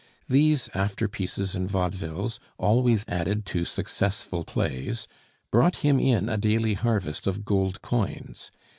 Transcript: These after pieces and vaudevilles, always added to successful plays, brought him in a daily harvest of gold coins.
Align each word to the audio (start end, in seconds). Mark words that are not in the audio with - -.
These 0.27 0.67
after 0.73 1.07
pieces 1.07 1.55
and 1.55 1.69
vaudevilles, 1.69 2.39
always 2.57 3.05
added 3.07 3.45
to 3.45 3.65
successful 3.65 4.43
plays, 4.43 5.07
brought 5.51 5.75
him 5.85 5.99
in 5.99 6.27
a 6.27 6.37
daily 6.37 6.73
harvest 6.73 7.27
of 7.27 7.45
gold 7.45 7.83
coins. 7.83 8.49